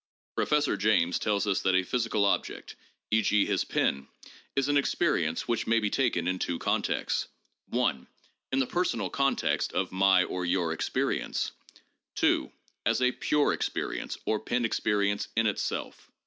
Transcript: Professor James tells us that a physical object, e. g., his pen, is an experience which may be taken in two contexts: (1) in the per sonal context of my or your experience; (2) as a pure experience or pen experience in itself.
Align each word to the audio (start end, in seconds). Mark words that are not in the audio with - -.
Professor 0.35 0.75
James 0.75 1.19
tells 1.19 1.45
us 1.45 1.61
that 1.61 1.75
a 1.75 1.83
physical 1.83 2.25
object, 2.25 2.75
e. 3.11 3.21
g., 3.21 3.45
his 3.45 3.63
pen, 3.63 4.07
is 4.55 4.67
an 4.67 4.75
experience 4.75 5.47
which 5.47 5.67
may 5.67 5.79
be 5.79 5.91
taken 5.91 6.27
in 6.27 6.39
two 6.39 6.57
contexts: 6.57 7.27
(1) 7.67 8.07
in 8.51 8.57
the 8.57 8.65
per 8.65 8.83
sonal 8.83 9.11
context 9.11 9.73
of 9.73 9.91
my 9.91 10.23
or 10.23 10.43
your 10.43 10.73
experience; 10.73 11.51
(2) 12.15 12.51
as 12.83 12.99
a 12.99 13.11
pure 13.11 13.53
experience 13.53 14.17
or 14.25 14.39
pen 14.39 14.65
experience 14.65 15.27
in 15.37 15.45
itself. 15.45 16.09